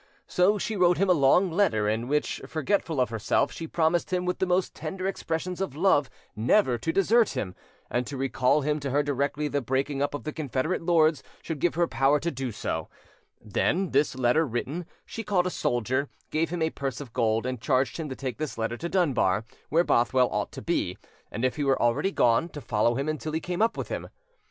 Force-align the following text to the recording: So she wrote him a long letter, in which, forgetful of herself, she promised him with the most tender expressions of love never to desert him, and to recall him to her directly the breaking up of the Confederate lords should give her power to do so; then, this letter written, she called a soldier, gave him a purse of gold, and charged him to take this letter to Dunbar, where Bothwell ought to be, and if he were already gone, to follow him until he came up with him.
So 0.25 0.57
she 0.57 0.75
wrote 0.75 0.97
him 0.97 1.11
a 1.11 1.13
long 1.13 1.51
letter, 1.51 1.87
in 1.87 2.07
which, 2.07 2.41
forgetful 2.47 2.99
of 2.99 3.11
herself, 3.11 3.51
she 3.51 3.67
promised 3.67 4.11
him 4.11 4.25
with 4.25 4.39
the 4.39 4.47
most 4.47 4.73
tender 4.73 5.05
expressions 5.05 5.61
of 5.61 5.75
love 5.75 6.09
never 6.35 6.79
to 6.79 6.91
desert 6.91 7.29
him, 7.37 7.53
and 7.87 8.07
to 8.07 8.17
recall 8.17 8.61
him 8.61 8.79
to 8.79 8.89
her 8.89 9.03
directly 9.03 9.47
the 9.47 9.61
breaking 9.61 10.01
up 10.01 10.15
of 10.15 10.23
the 10.23 10.33
Confederate 10.33 10.81
lords 10.81 11.21
should 11.43 11.59
give 11.59 11.75
her 11.75 11.85
power 11.85 12.19
to 12.19 12.31
do 12.31 12.51
so; 12.51 12.89
then, 13.39 13.91
this 13.91 14.15
letter 14.15 14.43
written, 14.43 14.87
she 15.05 15.21
called 15.23 15.45
a 15.45 15.51
soldier, 15.51 16.09
gave 16.31 16.49
him 16.49 16.63
a 16.63 16.71
purse 16.71 16.99
of 16.99 17.13
gold, 17.13 17.45
and 17.45 17.61
charged 17.61 17.97
him 17.97 18.09
to 18.09 18.15
take 18.15 18.39
this 18.39 18.57
letter 18.57 18.77
to 18.77 18.89
Dunbar, 18.89 19.45
where 19.69 19.83
Bothwell 19.83 20.29
ought 20.31 20.51
to 20.53 20.63
be, 20.63 20.97
and 21.31 21.45
if 21.45 21.57
he 21.57 21.63
were 21.63 21.79
already 21.79 22.11
gone, 22.11 22.49
to 22.49 22.59
follow 22.59 22.95
him 22.95 23.07
until 23.07 23.33
he 23.33 23.39
came 23.39 23.61
up 23.61 23.77
with 23.77 23.89
him. 23.89 24.07